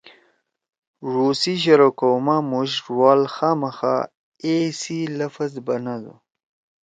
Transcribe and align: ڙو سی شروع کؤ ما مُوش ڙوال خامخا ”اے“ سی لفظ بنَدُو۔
ڙو 1.13 1.27
سی 1.41 1.53
شروع 1.63 1.93
کؤ 1.99 2.15
ما 2.25 2.37
مُوش 2.51 2.71
ڙوال 2.85 3.21
خامخا 3.35 3.95
”اے“ 4.43 4.53
سی 4.79 4.97
لفظ 5.17 5.51
بنَدُو۔ 5.65 6.13